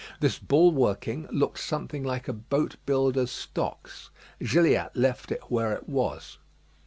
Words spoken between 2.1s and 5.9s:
a boat builder's stocks. Gilliatt left it where it